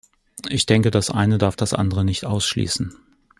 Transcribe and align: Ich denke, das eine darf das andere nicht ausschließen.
Ich 0.49 0.65
denke, 0.65 0.89
das 0.89 1.11
eine 1.11 1.37
darf 1.37 1.55
das 1.55 1.75
andere 1.75 2.03
nicht 2.03 2.25
ausschließen. 2.25 2.95